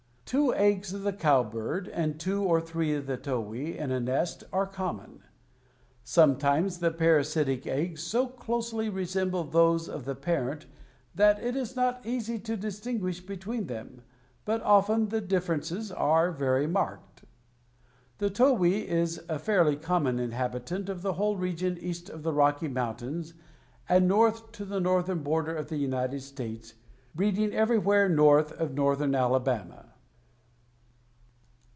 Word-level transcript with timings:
Two 0.23 0.53
eggs 0.53 0.93
of 0.93 1.01
the 1.03 1.11
cowbird 1.11 1.89
and 1.89 2.17
two 2.17 2.41
or 2.41 2.61
three 2.61 2.93
of 2.93 3.05
the 3.05 3.17
towhee 3.17 3.75
in 3.75 3.91
a 3.91 3.99
nest 3.99 4.45
are 4.53 4.65
common. 4.65 5.21
Sometimes 6.05 6.79
the 6.79 6.89
parasitic 6.89 7.67
eggs 7.67 8.01
so 8.01 8.27
closely 8.27 8.87
resemble 8.89 9.43
those 9.43 9.89
of 9.89 10.05
the 10.05 10.15
parent 10.15 10.67
that 11.13 11.43
it 11.43 11.57
is 11.57 11.75
not 11.75 12.05
easy 12.05 12.39
to 12.39 12.55
distinguish 12.55 13.19
between 13.19 13.67
them, 13.67 14.03
but 14.45 14.61
often 14.63 15.09
the 15.09 15.19
difference 15.19 15.69
is 15.69 15.89
very 15.89 16.65
marked. 16.65 17.23
The 18.19 18.29
towhee 18.31 18.85
is 18.87 19.21
a 19.27 19.37
fairly 19.37 19.75
common 19.75 20.17
inhabitant 20.17 20.87
of 20.87 21.01
the 21.01 21.13
whole 21.19 21.35
region 21.35 21.77
east 21.77 22.09
of 22.09 22.23
the 22.23 22.31
Rocky 22.31 22.69
Mountains 22.69 23.33
and 23.89 24.07
north 24.07 24.53
to 24.53 24.63
the 24.63 24.79
northern 24.79 25.23
border 25.23 25.53
of 25.53 25.67
the 25.67 25.75
United 25.75 26.21
States, 26.21 26.75
breeding 27.13 27.51
everywhere 27.53 28.07
north 28.07 28.53
of 28.53 28.73
northern 28.73 29.13
Alabama. 29.13 29.87